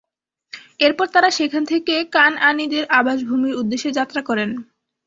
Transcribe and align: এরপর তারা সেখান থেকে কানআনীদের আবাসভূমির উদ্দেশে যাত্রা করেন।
এরপর 0.79 1.05
তারা 1.07 1.29
সেখান 1.37 1.63
থেকে 1.71 1.93
কানআনীদের 2.15 2.83
আবাসভূমির 2.99 3.59
উদ্দেশে 3.61 3.89
যাত্রা 3.97 4.21
করেন। 4.29 4.49